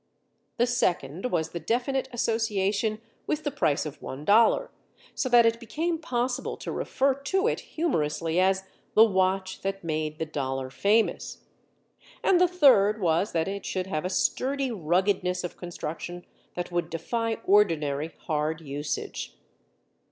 The 0.57 0.65
second 0.65 1.27
was 1.27 1.49
the 1.49 1.59
definite 1.59 2.09
association 2.11 2.99
with 3.27 3.43
the 3.43 3.51
price 3.51 3.85
of 3.85 4.01
one 4.01 4.25
dollar, 4.25 4.71
so 5.13 5.29
that 5.29 5.45
it 5.45 5.59
became 5.59 5.99
possible 5.99 6.57
to 6.57 6.71
refer 6.71 7.13
to 7.13 7.47
it 7.47 7.59
humorously 7.59 8.39
as 8.39 8.63
"the 8.95 9.03
watch 9.05 9.61
that 9.61 9.83
made 9.83 10.17
the 10.17 10.25
dollar 10.25 10.71
famous;" 10.71 11.43
and 12.23 12.41
the 12.41 12.47
third 12.47 12.99
was 12.99 13.31
that 13.33 13.47
it 13.47 13.63
should 13.63 13.85
have 13.85 14.03
a 14.03 14.09
sturdy 14.09 14.71
ruggedness 14.71 15.43
of 15.43 15.55
construction 15.55 16.25
that 16.55 16.71
would 16.71 16.89
defy 16.89 17.35
ordinary 17.45 18.11
hard 18.21 18.59
usage. 18.59 19.37